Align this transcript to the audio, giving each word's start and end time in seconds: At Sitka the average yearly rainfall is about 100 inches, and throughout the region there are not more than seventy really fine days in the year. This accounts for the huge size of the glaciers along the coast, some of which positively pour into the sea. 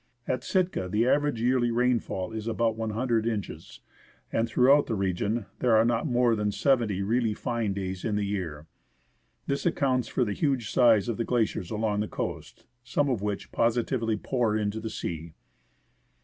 At 0.27 0.43
Sitka 0.43 0.89
the 0.89 1.05
average 1.05 1.39
yearly 1.39 1.69
rainfall 1.69 2.31
is 2.31 2.47
about 2.47 2.75
100 2.75 3.27
inches, 3.27 3.81
and 4.33 4.49
throughout 4.49 4.87
the 4.87 4.95
region 4.95 5.45
there 5.59 5.75
are 5.75 5.85
not 5.85 6.07
more 6.07 6.35
than 6.35 6.51
seventy 6.51 7.03
really 7.03 7.35
fine 7.35 7.73
days 7.73 8.03
in 8.03 8.15
the 8.15 8.25
year. 8.25 8.65
This 9.45 9.63
accounts 9.63 10.07
for 10.07 10.25
the 10.25 10.33
huge 10.33 10.71
size 10.71 11.07
of 11.07 11.17
the 11.17 11.23
glaciers 11.23 11.69
along 11.69 11.99
the 11.99 12.07
coast, 12.07 12.65
some 12.83 13.09
of 13.09 13.21
which 13.21 13.51
positively 13.51 14.17
pour 14.17 14.57
into 14.57 14.79
the 14.79 14.89
sea. 14.89 15.35